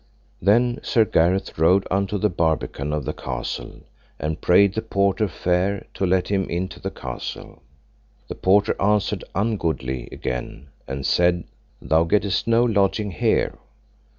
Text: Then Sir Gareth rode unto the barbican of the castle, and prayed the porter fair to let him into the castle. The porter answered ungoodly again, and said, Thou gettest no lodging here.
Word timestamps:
Then 0.41 0.79
Sir 0.81 1.05
Gareth 1.05 1.59
rode 1.59 1.85
unto 1.91 2.17
the 2.17 2.27
barbican 2.27 2.91
of 2.91 3.05
the 3.05 3.13
castle, 3.13 3.81
and 4.17 4.41
prayed 4.41 4.73
the 4.73 4.81
porter 4.81 5.27
fair 5.27 5.85
to 5.93 6.07
let 6.07 6.29
him 6.29 6.45
into 6.49 6.79
the 6.79 6.89
castle. 6.89 7.61
The 8.27 8.33
porter 8.33 8.75
answered 8.81 9.23
ungoodly 9.35 10.09
again, 10.11 10.69
and 10.87 11.05
said, 11.05 11.43
Thou 11.83 12.05
gettest 12.05 12.47
no 12.47 12.63
lodging 12.63 13.11
here. 13.11 13.59